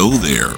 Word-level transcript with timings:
Hello 0.00 0.16
there. 0.16 0.52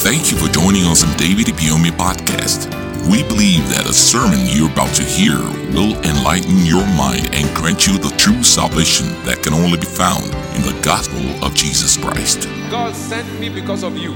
Thank 0.00 0.30
you 0.30 0.36
for 0.36 0.52
joining 0.52 0.84
us 0.84 1.02
on 1.02 1.16
David 1.16 1.46
Ibiyeomie 1.46 1.96
podcast. 1.96 2.68
We 3.10 3.22
believe 3.22 3.66
that 3.70 3.88
a 3.88 3.94
sermon 3.94 4.40
you're 4.44 4.70
about 4.70 4.94
to 4.96 5.02
hear 5.02 5.38
will 5.72 5.96
enlighten 6.04 6.66
your 6.66 6.84
mind 6.88 7.30
and 7.32 7.48
grant 7.56 7.86
you 7.86 7.96
the 7.96 8.14
true 8.18 8.42
salvation 8.42 9.06
that 9.24 9.42
can 9.42 9.54
only 9.54 9.78
be 9.78 9.86
found 9.86 10.24
in 10.54 10.60
the 10.68 10.78
gospel 10.82 11.24
of 11.42 11.54
Jesus 11.54 11.96
Christ. 11.96 12.46
God 12.70 12.94
sent 12.94 13.26
me 13.40 13.48
because 13.48 13.84
of 13.84 13.96
you. 13.96 14.12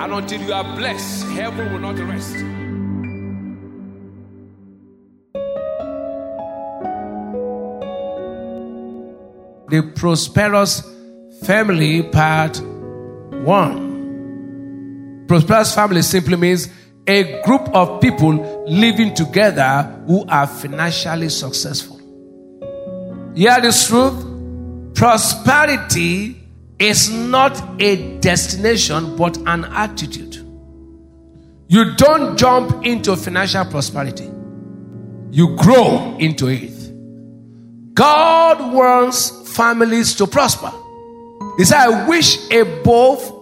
And 0.00 0.10
until 0.10 0.40
you 0.40 0.54
are 0.54 0.64
blessed, 0.64 1.26
heaven 1.32 1.70
will 1.70 1.80
not 1.80 1.98
rest. 1.98 2.36
The 9.68 9.92
prosperous 9.94 10.90
family, 11.42 12.02
part 12.02 12.62
one. 13.44 13.85
Prosperous 15.26 15.74
family 15.74 16.02
simply 16.02 16.36
means 16.36 16.68
a 17.06 17.40
group 17.42 17.68
of 17.74 18.00
people 18.00 18.64
living 18.66 19.14
together 19.14 19.82
who 20.06 20.24
are 20.26 20.46
financially 20.46 21.28
successful. 21.28 22.00
Hear 23.34 23.60
this 23.60 23.88
truth 23.88 24.24
prosperity 24.94 26.40
is 26.78 27.10
not 27.10 27.80
a 27.80 28.18
destination 28.18 29.16
but 29.16 29.36
an 29.46 29.64
attitude. 29.64 30.36
You 31.68 31.94
don't 31.96 32.36
jump 32.36 32.86
into 32.86 33.16
financial 33.16 33.64
prosperity, 33.66 34.30
you 35.30 35.56
grow 35.56 36.16
into 36.18 36.48
it. 36.48 37.94
God 37.94 38.72
wants 38.72 39.54
families 39.56 40.14
to 40.16 40.26
prosper. 40.26 40.72
He 41.56 41.64
said, 41.64 41.78
I 41.78 42.06
wish 42.06 42.50
above 42.50 43.32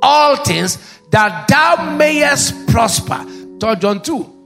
all 0.00 0.36
things 0.36 0.97
that 1.10 1.48
thou 1.48 1.96
mayest 1.96 2.68
prosper. 2.68 3.24
3 3.60 3.76
John 3.76 4.02
2. 4.02 4.38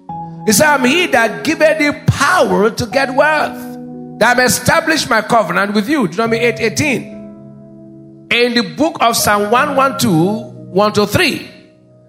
He 0.46 0.52
said, 0.52 0.66
I'm 0.66 0.84
he 0.84 1.06
that 1.08 1.44
giveth 1.44 1.78
thee 1.78 1.92
power 2.06 2.70
to 2.70 2.86
get 2.86 3.14
wealth, 3.14 4.18
that 4.18 4.38
I 4.38 5.08
my 5.08 5.22
covenant 5.22 5.74
with 5.74 5.88
you. 5.88 6.08
Deuteronomy 6.08 6.38
8 6.38 6.60
18. 6.60 8.28
In 8.32 8.54
the 8.54 8.74
book 8.76 8.96
of 9.00 9.16
Psalm 9.16 9.50
112, 9.50 10.52
1 10.54 10.92
to 10.94 11.06
3, 11.06 11.28
he 11.28 11.50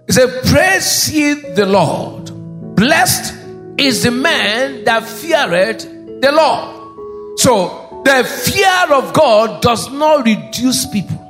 said, 0.10 0.44
Praise 0.46 1.14
ye 1.14 1.34
the 1.34 1.66
Lord. 1.66 2.32
Blessed 2.76 3.36
is 3.78 4.04
the 4.04 4.12
man 4.12 4.84
that 4.86 5.04
feareth 5.04 5.84
the 6.22 6.32
Lord. 6.32 7.40
So, 7.40 8.02
the 8.06 8.24
fear 8.24 8.96
of 8.96 9.14
God 9.14 9.62
does 9.62 9.92
not 9.92 10.26
reduce 10.26 10.86
people. 10.88 11.23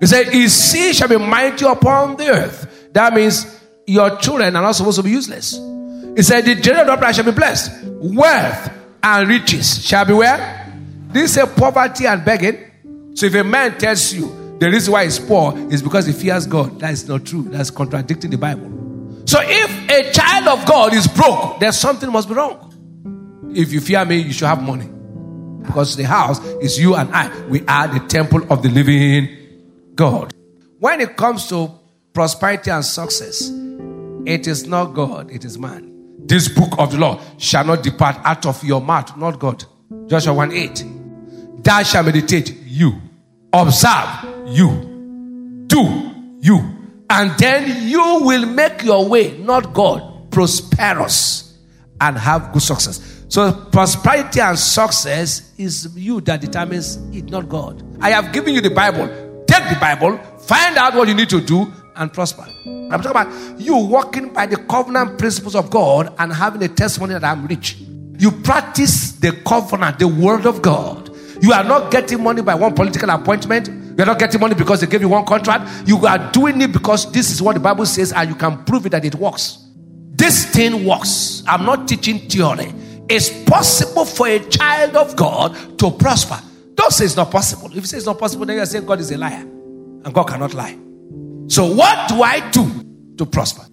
He 0.00 0.06
said, 0.06 0.28
His 0.28 0.54
seed 0.54 0.96
shall 0.96 1.08
be 1.08 1.18
mighty 1.18 1.66
upon 1.66 2.16
the 2.16 2.28
earth. 2.28 2.88
That 2.92 3.12
means 3.12 3.60
your 3.86 4.16
children 4.16 4.56
are 4.56 4.62
not 4.62 4.72
supposed 4.72 4.96
to 4.96 5.02
be 5.02 5.10
useless. 5.10 5.52
He 6.16 6.22
said, 6.22 6.44
The 6.44 6.56
general 6.56 6.90
upright 6.90 7.14
shall 7.14 7.24
be 7.24 7.32
blessed. 7.32 7.84
Wealth 7.84 8.70
and 9.02 9.28
riches 9.28 9.86
shall 9.86 10.04
be 10.04 10.14
where? 10.14 10.56
This 11.08 11.36
is 11.36 11.48
poverty 11.50 12.06
and 12.06 12.24
begging. 12.24 13.12
So 13.14 13.26
if 13.26 13.34
a 13.34 13.44
man 13.44 13.76
tells 13.78 14.12
you 14.12 14.56
the 14.58 14.70
reason 14.70 14.92
why 14.92 15.04
he's 15.04 15.18
poor 15.18 15.56
is 15.72 15.82
because 15.82 16.06
he 16.06 16.12
fears 16.12 16.46
God, 16.46 16.78
that 16.80 16.92
is 16.92 17.06
not 17.08 17.26
true. 17.26 17.42
That's 17.42 17.70
contradicting 17.70 18.30
the 18.30 18.38
Bible. 18.38 19.22
So 19.26 19.38
if 19.42 19.90
a 19.90 20.12
child 20.12 20.48
of 20.48 20.66
God 20.66 20.94
is 20.94 21.06
broke, 21.06 21.60
then 21.60 21.72
something 21.72 22.10
must 22.10 22.28
be 22.28 22.34
wrong. 22.34 23.52
If 23.54 23.72
you 23.72 23.80
fear 23.80 24.04
me, 24.04 24.18
you 24.18 24.32
should 24.32 24.48
have 24.48 24.62
money. 24.62 24.88
Because 25.66 25.96
the 25.96 26.04
house 26.04 26.44
is 26.62 26.78
you 26.78 26.94
and 26.94 27.10
I. 27.14 27.46
We 27.46 27.64
are 27.66 27.88
the 27.88 28.00
temple 28.06 28.50
of 28.50 28.62
the 28.62 28.70
living 28.70 29.39
God. 29.94 30.34
When 30.78 31.00
it 31.00 31.16
comes 31.16 31.48
to 31.48 31.70
prosperity 32.12 32.70
and 32.70 32.84
success, 32.84 33.50
it 34.26 34.46
is 34.46 34.66
not 34.66 34.94
God, 34.94 35.30
it 35.30 35.44
is 35.44 35.58
man. 35.58 35.90
This 36.26 36.48
book 36.48 36.78
of 36.78 36.92
the 36.92 36.98
law 36.98 37.20
shall 37.38 37.64
not 37.64 37.82
depart 37.82 38.16
out 38.24 38.46
of 38.46 38.62
your 38.62 38.80
mouth, 38.80 39.16
not 39.16 39.38
God. 39.38 39.64
Joshua 40.06 40.32
1 40.34 40.52
8. 40.52 40.84
Thou 41.62 41.82
shalt 41.82 42.06
meditate, 42.06 42.56
you. 42.64 43.00
Observe, 43.52 44.46
you. 44.46 45.64
Do, 45.66 46.12
you. 46.40 46.76
And 47.08 47.36
then 47.38 47.88
you 47.88 48.20
will 48.22 48.46
make 48.46 48.82
your 48.84 49.08
way, 49.08 49.36
not 49.38 49.72
God, 49.72 50.30
prosperous 50.30 51.58
and 52.00 52.16
have 52.16 52.52
good 52.52 52.62
success. 52.62 53.24
So 53.28 53.52
prosperity 53.52 54.40
and 54.40 54.58
success 54.58 55.52
is 55.58 55.94
you 55.96 56.20
that 56.22 56.40
determines 56.40 56.96
it, 57.14 57.30
not 57.30 57.48
God. 57.48 57.82
I 58.00 58.10
have 58.10 58.32
given 58.32 58.54
you 58.54 58.60
the 58.60 58.70
Bible. 58.70 59.29
Take 59.50 59.68
the 59.68 59.78
Bible, 59.80 60.16
find 60.38 60.76
out 60.76 60.94
what 60.94 61.08
you 61.08 61.14
need 61.14 61.28
to 61.30 61.40
do, 61.40 61.72
and 61.96 62.12
prosper. 62.12 62.46
I'm 62.64 63.02
talking 63.02 63.10
about 63.10 63.60
you 63.60 63.76
walking 63.76 64.32
by 64.32 64.46
the 64.46 64.56
covenant 64.56 65.18
principles 65.18 65.56
of 65.56 65.70
God 65.70 66.14
and 66.20 66.32
having 66.32 66.62
a 66.62 66.68
testimony 66.68 67.14
that 67.14 67.24
I'm 67.24 67.48
rich. 67.48 67.76
You 68.16 68.30
practice 68.30 69.10
the 69.12 69.32
covenant, 69.44 69.98
the 69.98 70.06
word 70.06 70.46
of 70.46 70.62
God. 70.62 71.10
You 71.42 71.52
are 71.52 71.64
not 71.64 71.90
getting 71.90 72.22
money 72.22 72.42
by 72.42 72.54
one 72.54 72.74
political 72.74 73.10
appointment. 73.10 73.68
You're 73.98 74.06
not 74.06 74.20
getting 74.20 74.40
money 74.40 74.54
because 74.54 74.82
they 74.82 74.86
gave 74.86 75.00
you 75.00 75.08
one 75.08 75.24
contract. 75.24 75.88
You 75.88 76.06
are 76.06 76.30
doing 76.30 76.60
it 76.60 76.72
because 76.72 77.10
this 77.10 77.32
is 77.32 77.42
what 77.42 77.54
the 77.54 77.60
Bible 77.60 77.86
says, 77.86 78.12
and 78.12 78.28
you 78.28 78.36
can 78.36 78.62
prove 78.64 78.86
it 78.86 78.90
that 78.90 79.04
it 79.04 79.16
works. 79.16 79.66
This 80.12 80.44
thing 80.44 80.86
works. 80.86 81.42
I'm 81.48 81.66
not 81.66 81.88
teaching 81.88 82.20
theory. 82.28 82.72
It's 83.08 83.30
possible 83.44 84.04
for 84.04 84.28
a 84.28 84.38
child 84.38 84.94
of 84.94 85.16
God 85.16 85.78
to 85.80 85.90
prosper. 85.90 86.40
Don't 86.80 86.92
say 86.92 87.04
it's 87.04 87.14
not 87.14 87.30
possible. 87.30 87.68
If 87.68 87.74
you 87.74 87.84
say 87.84 87.98
it's 87.98 88.06
not 88.06 88.18
possible, 88.18 88.46
then 88.46 88.56
you're 88.56 88.64
saying 88.64 88.86
God 88.86 89.00
is 89.00 89.10
a 89.10 89.18
liar. 89.18 89.42
And 89.42 90.14
God 90.14 90.24
cannot 90.24 90.54
lie. 90.54 90.78
So, 91.46 91.74
what 91.74 92.08
do 92.08 92.22
I 92.22 92.48
do 92.48 93.14
to 93.18 93.26
prosper? 93.26 93.66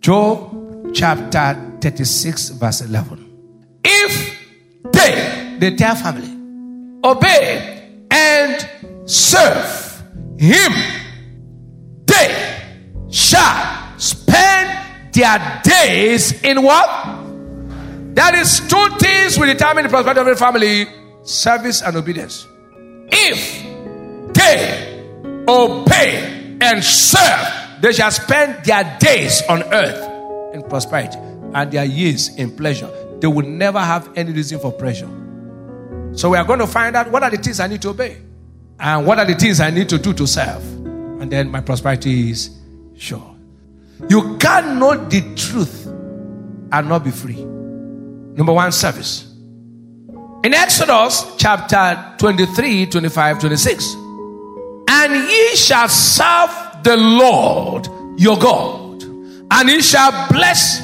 Job 0.00 0.92
chapter 0.92 1.78
36, 1.80 2.48
verse 2.48 2.80
11. 2.80 3.80
If 3.84 4.36
they, 4.92 5.58
the 5.60 5.68
entire 5.68 5.94
family, 5.94 6.26
obey 7.04 8.02
and 8.10 8.68
serve 9.08 10.02
him, 10.36 10.72
they 12.04 12.64
shall 13.12 13.96
spend 13.96 15.12
their 15.12 15.60
days 15.62 16.42
in 16.42 16.64
what? 16.64 16.88
That 18.16 18.34
is 18.34 18.58
two 18.58 18.88
things 18.98 19.38
will 19.38 19.46
determine 19.46 19.84
the 19.84 19.88
prosperity 19.88 20.20
of 20.20 20.26
every 20.26 20.36
family 20.36 20.99
service 21.22 21.82
and 21.82 21.96
obedience. 21.96 22.46
If 23.12 24.34
they 24.34 25.04
obey 25.48 26.56
and 26.60 26.82
serve, 26.84 27.48
they 27.80 27.92
shall 27.92 28.10
spend 28.10 28.64
their 28.64 28.96
days 29.00 29.42
on 29.48 29.62
earth 29.64 30.54
in 30.54 30.62
prosperity 30.62 31.18
and 31.54 31.70
their 31.72 31.84
years 31.84 32.28
in 32.36 32.54
pleasure. 32.56 32.90
They 33.20 33.26
will 33.26 33.46
never 33.46 33.80
have 33.80 34.10
any 34.16 34.32
reason 34.32 34.60
for 34.60 34.72
pressure. 34.72 35.08
So 36.12 36.30
we 36.30 36.38
are 36.38 36.44
going 36.44 36.58
to 36.58 36.66
find 36.66 36.96
out 36.96 37.10
what 37.10 37.22
are 37.22 37.30
the 37.30 37.36
things 37.38 37.60
I 37.60 37.66
need 37.66 37.82
to 37.82 37.90
obey 37.90 38.18
and 38.78 39.06
what 39.06 39.18
are 39.18 39.24
the 39.24 39.34
things 39.34 39.60
I 39.60 39.70
need 39.70 39.88
to 39.90 39.98
do 39.98 40.12
to 40.14 40.26
serve. 40.26 40.62
And 41.20 41.30
then 41.30 41.50
my 41.50 41.60
prosperity 41.60 42.30
is 42.30 42.50
sure. 42.96 43.36
You 44.08 44.36
can't 44.38 44.78
know 44.78 44.96
the 44.96 45.20
truth 45.36 45.86
and 45.86 46.88
not 46.88 47.04
be 47.04 47.10
free. 47.10 47.44
Number 47.44 48.52
one, 48.52 48.72
service. 48.72 49.29
In 50.42 50.54
Exodus 50.54 51.34
chapter 51.36 52.14
23, 52.16 52.86
25, 52.86 53.40
26. 53.40 53.94
And 54.88 55.12
ye 55.28 55.54
shall 55.54 55.86
serve 55.86 56.50
the 56.82 56.96
Lord 56.96 57.86
your 58.18 58.38
God, 58.38 59.02
and 59.02 59.68
he 59.68 59.82
shall 59.82 60.28
bless 60.28 60.80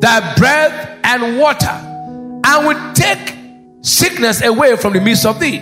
thy 0.00 0.34
bread 0.36 0.98
and 1.04 1.38
water, 1.38 1.70
and 1.70 2.66
will 2.66 2.92
take 2.92 3.36
sickness 3.82 4.42
away 4.42 4.76
from 4.76 4.94
the 4.94 5.00
midst 5.00 5.26
of 5.26 5.38
thee. 5.38 5.58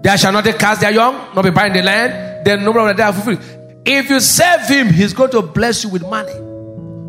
There 0.00 0.16
shall 0.16 0.32
not 0.32 0.44
they 0.44 0.54
cast 0.54 0.80
their 0.80 0.92
young, 0.92 1.34
nor 1.34 1.44
be 1.44 1.50
bind 1.50 1.74
the 1.74 1.82
land, 1.82 2.46
then 2.46 2.64
no 2.64 2.72
more 2.72 2.88
of 2.88 2.96
the 2.96 3.02
day 3.02 3.06
are 3.06 3.12
fulfilled. 3.12 3.42
If 3.84 4.08
you 4.08 4.20
serve 4.20 4.66
him, 4.68 4.88
he's 4.88 5.12
going 5.12 5.32
to 5.32 5.42
bless 5.42 5.84
you 5.84 5.90
with 5.90 6.02
money. 6.08 6.32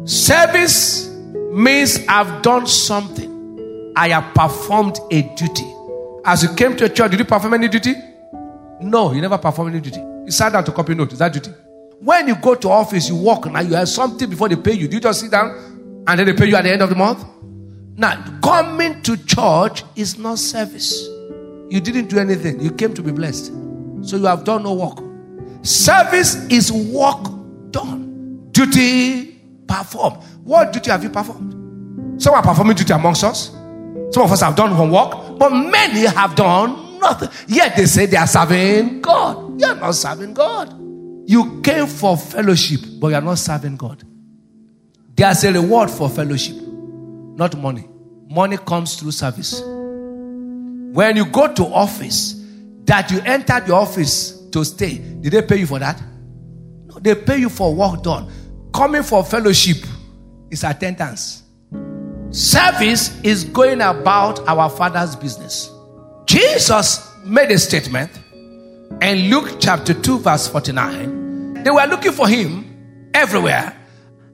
Service 0.05 1.07
means 1.53 2.05
I've 2.09 2.41
done 2.41 2.67
something. 2.67 3.34
I 3.95 4.09
have 4.09 4.33
performed 4.33 4.99
a 5.11 5.21
duty. 5.21 5.71
As 6.25 6.43
you 6.43 6.53
came 6.55 6.75
to 6.77 6.85
a 6.85 6.89
church, 6.89 7.11
did 7.11 7.19
you 7.19 7.25
perform 7.25 7.53
any 7.53 7.67
duty? 7.67 7.95
No, 8.81 9.13
you 9.13 9.21
never 9.21 9.37
perform 9.37 9.69
any 9.69 9.79
duty. 9.79 9.99
You 9.99 10.31
sat 10.31 10.51
down 10.53 10.65
to 10.65 10.71
copy 10.71 10.95
notes. 10.95 11.13
Is 11.13 11.19
that 11.19 11.31
duty? 11.31 11.51
When 12.01 12.27
you 12.27 12.35
go 12.35 12.55
to 12.55 12.69
office, 12.69 13.07
you 13.07 13.15
work 13.15 13.45
now, 13.45 13.61
you 13.61 13.73
have 13.75 13.87
something 13.87 14.29
before 14.29 14.49
they 14.49 14.55
pay 14.57 14.73
you. 14.73 14.87
Do 14.87 14.95
you 14.95 15.01
just 15.01 15.21
sit 15.21 15.31
down 15.31 16.03
and 16.07 16.19
then 16.19 16.25
they 16.25 16.33
pay 16.33 16.47
you 16.47 16.55
at 16.55 16.63
the 16.63 16.71
end 16.71 16.81
of 16.81 16.89
the 16.89 16.95
month? 16.95 17.23
Now, 17.97 18.21
coming 18.43 19.01
to 19.03 19.15
church 19.25 19.83
is 19.95 20.17
not 20.17 20.39
service. 20.39 21.07
You 21.69 21.79
didn't 21.79 22.07
do 22.07 22.19
anything. 22.19 22.59
You 22.59 22.71
came 22.71 22.93
to 22.93 23.01
be 23.01 23.11
blessed. 23.11 23.47
So 24.01 24.17
you 24.17 24.25
have 24.25 24.43
done 24.43 24.63
no 24.63 24.73
work. 24.73 24.99
Service 25.65 26.35
is 26.47 26.71
work 26.71 27.23
done. 27.71 28.49
Duty 28.51 29.39
performed. 29.67 30.17
What 30.43 30.73
duty 30.73 30.91
have 30.91 31.03
you 31.03 31.09
performed? 31.09 32.21
Some 32.21 32.33
are 32.33 32.43
performing 32.43 32.75
duty 32.75 32.93
amongst 32.93 33.23
us. 33.23 33.51
Some 34.15 34.23
of 34.23 34.31
us 34.31 34.39
have 34.39 34.55
done 34.55 34.71
homework, 34.71 35.37
but 35.37 35.49
many 35.49 36.05
have 36.05 36.37
done 36.37 36.99
nothing. 37.01 37.27
Yet 37.49 37.75
they 37.75 37.85
say 37.85 38.05
they 38.05 38.15
are 38.15 38.25
serving 38.25 39.01
God. 39.01 39.59
You're 39.59 39.75
not 39.75 39.93
serving 39.93 40.33
God. 40.33 40.73
You 41.29 41.59
came 41.61 41.85
for 41.85 42.15
fellowship, 42.15 42.79
but 42.97 43.09
you 43.09 43.15
are 43.15 43.21
not 43.21 43.39
serving 43.39 43.75
God. 43.75 44.05
There's 45.17 45.43
a 45.43 45.51
reward 45.51 45.91
for 45.91 46.07
fellowship, 46.07 46.55
not 46.55 47.57
money. 47.57 47.89
Money 48.29 48.55
comes 48.55 48.95
through 48.95 49.11
service. 49.11 49.59
When 49.59 51.17
you 51.17 51.25
go 51.25 51.53
to 51.53 51.65
office, 51.65 52.41
that 52.85 53.11
you 53.11 53.19
entered 53.19 53.67
your 53.67 53.81
office 53.81 54.47
to 54.51 54.63
stay, 54.63 54.99
did 54.99 55.33
they 55.33 55.41
pay 55.41 55.57
you 55.57 55.67
for 55.67 55.79
that? 55.79 56.01
No, 56.85 56.99
they 56.99 57.15
pay 57.15 57.35
you 57.35 57.49
for 57.49 57.75
work 57.75 58.01
done. 58.01 58.31
Coming 58.73 59.03
for 59.03 59.25
fellowship 59.25 59.85
is 60.49 60.63
attendance. 60.63 61.44
Service 62.31 63.19
is 63.23 63.45
going 63.45 63.81
about 63.81 64.39
our 64.47 64.69
Father's 64.69 65.15
business. 65.15 65.71
Jesus 66.25 67.11
made 67.23 67.51
a 67.51 67.57
statement 67.57 68.11
in 69.01 69.29
Luke 69.29 69.57
chapter 69.59 69.93
2, 69.93 70.19
verse 70.19 70.47
49. 70.47 71.63
They 71.63 71.69
were 71.69 71.85
looking 71.85 72.11
for 72.11 72.27
him 72.27 73.09
everywhere. 73.13 73.75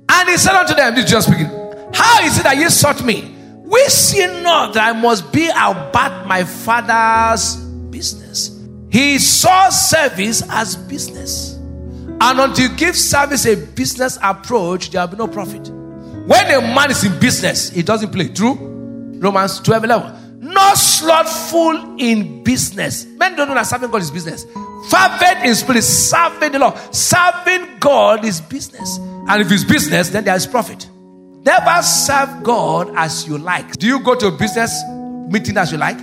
And 0.09 0.29
he 0.29 0.37
said 0.37 0.55
unto 0.55 0.73
them, 0.73 0.95
This 0.95 1.05
is 1.05 1.11
just 1.11 1.27
speaking, 1.27 1.47
How 1.93 2.23
is 2.23 2.37
it 2.39 2.43
that 2.43 2.57
ye 2.57 2.69
sought 2.69 3.03
me? 3.03 3.35
We 3.63 3.83
see 3.85 4.25
not 4.41 4.73
that 4.73 4.95
I 4.95 4.99
must 4.99 5.31
be 5.31 5.47
about 5.49 6.27
my 6.27 6.43
father's 6.43 7.55
business. 7.55 8.59
He 8.89 9.19
saw 9.19 9.69
service 9.69 10.43
as 10.49 10.75
business. 10.75 11.55
And 12.19 12.39
until 12.39 12.69
you 12.69 12.75
give 12.75 12.97
service 12.97 13.45
a 13.45 13.55
business 13.55 14.19
approach, 14.21 14.91
there 14.91 15.01
will 15.01 15.07
be 15.07 15.17
no 15.17 15.27
profit. 15.27 15.71
When 16.27 16.51
a 16.51 16.61
man 16.61 16.91
is 16.91 17.03
in 17.03 17.19
business, 17.19 17.69
he 17.69 17.81
doesn't 17.81 18.11
play. 18.11 18.29
True? 18.29 18.55
Romans 19.19 19.59
12 19.59 19.83
11. 19.83 20.21
Not 20.41 20.77
slothful 20.77 21.95
in 21.99 22.43
business. 22.43 23.05
Men 23.05 23.35
don't 23.35 23.47
know 23.47 23.53
that 23.53 23.63
serving 23.63 23.91
God 23.91 24.01
is 24.01 24.11
business. 24.11 24.45
Fervent 24.89 25.45
in 25.45 25.55
spirit, 25.55 25.83
serving 25.83 26.51
the 26.51 26.59
Lord. 26.59 26.75
Serving 26.93 27.79
God 27.79 28.25
is 28.25 28.41
business. 28.41 28.97
And 28.97 29.41
if 29.41 29.51
it's 29.51 29.63
business, 29.63 30.09
then 30.09 30.23
there 30.23 30.35
is 30.35 30.47
profit. 30.47 30.89
Never 31.43 31.81
serve 31.81 32.43
God 32.43 32.91
as 32.95 33.27
you 33.27 33.37
like. 33.37 33.77
Do 33.77 33.87
you 33.87 34.03
go 34.03 34.15
to 34.15 34.27
a 34.27 34.31
business 34.31 34.83
meeting 35.29 35.57
as 35.57 35.71
you 35.71 35.77
like? 35.77 35.99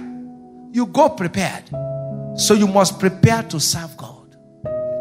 You 0.72 0.86
go 0.86 1.08
prepared. 1.10 1.64
So 2.36 2.54
you 2.54 2.68
must 2.68 3.00
prepare 3.00 3.42
to 3.44 3.58
serve 3.58 3.96
God. 3.96 4.36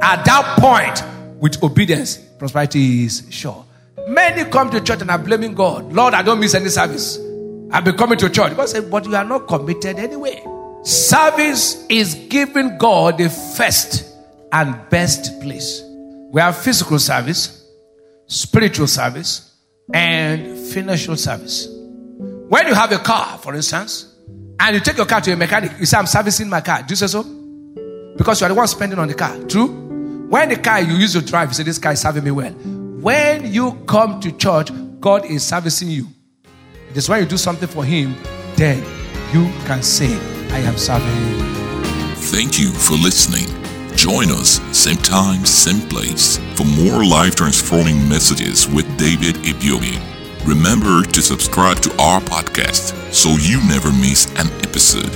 At 0.02 0.26
that 0.26 0.58
point, 0.60 1.04
with 1.40 1.62
obedience, 1.64 2.18
prosperity 2.18 3.06
is 3.06 3.28
sure. 3.30 3.67
Many 4.08 4.50
come 4.50 4.70
to 4.70 4.80
church 4.80 5.02
and 5.02 5.12
are 5.12 5.18
blaming 5.18 5.54
God. 5.54 5.92
Lord, 5.92 6.14
I 6.14 6.22
don't 6.22 6.40
miss 6.40 6.54
any 6.54 6.70
service. 6.70 7.20
I've 7.72 7.84
been 7.84 7.98
coming 7.98 8.18
to 8.20 8.30
church. 8.30 8.56
God 8.56 8.70
said, 8.70 8.90
but 8.90 9.06
you 9.06 9.16
are 9.16 9.26
not 9.26 9.48
committed 9.48 10.00
anyway. 10.00 10.42
Service 10.84 11.86
is 11.90 12.16
giving 12.30 12.78
God 12.78 13.18
the 13.18 13.30
first 13.30 14.16
and 14.54 14.78
best 14.90 15.42
place. 15.42 15.82
We 16.32 16.40
have 16.40 16.58
physical 16.58 17.00
service, 17.00 17.66
spiritual 18.28 18.88
service, 18.88 19.54
and 19.94 20.58
financial 20.58 21.18
service. 21.18 21.68
When 21.68 22.68
you 22.68 22.74
have 22.74 22.94
a 22.94 23.00
car, 23.00 23.38
for 23.40 23.56
instance, 23.56 24.16
and 24.60 24.76
you 24.76 24.80
take 24.80 24.96
your 24.96 25.06
car 25.06 25.20
to 25.20 25.34
a 25.34 25.36
mechanic, 25.36 25.74
you 25.80 25.86
say, 25.86 25.98
I'm 25.98 26.08
servicing 26.08 26.48
my 26.48 26.62
car. 26.62 26.82
Do 26.82 26.94
you 26.94 26.96
say 26.96 27.08
so? 27.08 27.24
Because 28.16 28.40
you 28.40 28.46
are 28.46 28.50
the 28.50 28.56
one 28.56 28.68
spending 28.68 29.00
on 29.00 29.10
the 29.10 29.14
car. 29.14 29.38
True? 29.44 29.68
When 30.30 30.48
the 30.48 30.56
car 30.56 30.80
you 30.80 30.96
use 30.96 31.12
to 31.14 31.22
drive, 31.22 31.50
you 31.50 31.56
say, 31.56 31.64
This 31.64 31.78
car 31.78 31.92
is 31.92 32.02
serving 32.02 32.24
me 32.24 32.32
well. 32.32 32.56
When 33.08 33.54
you 33.54 33.72
come 33.88 34.20
to 34.20 34.34
church, 34.34 34.70
God 35.00 35.24
is 35.24 35.42
servicing 35.42 35.88
you. 35.88 36.08
It 36.90 36.98
is 36.98 37.08
when 37.08 37.22
you 37.22 37.26
do 37.26 37.38
something 37.38 37.70
for 37.70 37.86
Him, 37.86 38.18
then 38.58 38.80
you 39.32 39.46
can 39.66 39.82
say, 39.82 40.14
I 40.52 40.60
am 40.60 40.78
serving 40.78 41.08
Him. 41.08 42.16
Thank 42.16 42.60
you 42.60 42.70
for 42.70 42.96
listening. 42.96 43.48
Join 43.96 44.30
us 44.30 44.60
same 44.78 44.98
time, 44.98 45.46
same 45.46 45.88
place 45.88 46.36
for 46.56 46.66
more 46.66 47.06
life 47.06 47.34
transforming 47.34 48.10
messages 48.10 48.68
with 48.68 48.86
David 48.98 49.36
Ibiyeomie. 49.36 50.04
Remember 50.46 51.02
to 51.04 51.22
subscribe 51.22 51.80
to 51.84 52.02
our 52.02 52.20
podcast 52.20 52.92
so 53.14 53.30
you 53.40 53.66
never 53.70 53.88
miss 53.88 54.26
an 54.38 54.52
episode. 54.68 55.16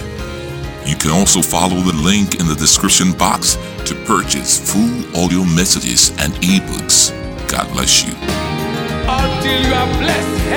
You 0.88 0.96
can 0.96 1.12
also 1.12 1.42
follow 1.42 1.82
the 1.82 2.02
link 2.02 2.40
in 2.40 2.48
the 2.48 2.56
description 2.56 3.12
box 3.12 3.56
to 3.84 3.96
purchase 4.06 4.72
full 4.72 5.26
audio 5.26 5.44
messages 5.44 6.12
and 6.12 6.32
ebooks. 6.36 7.12
God 7.52 7.70
bless 7.74 8.06
you. 8.06 8.14
Until 8.14 9.62
you 9.68 9.74
are 9.74 9.98
blessed, 10.00 10.51